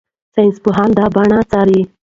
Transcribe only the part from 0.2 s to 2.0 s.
ساینسپوهان دا بڼې څاري.